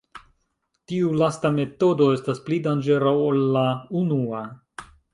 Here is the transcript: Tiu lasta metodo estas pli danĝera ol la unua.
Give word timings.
Tiu 0.91 1.11
lasta 1.23 1.51
metodo 1.59 2.09
estas 2.15 2.43
pli 2.49 2.59
danĝera 2.71 3.15
ol 3.29 3.41
la 3.59 3.67
unua. 4.05 4.45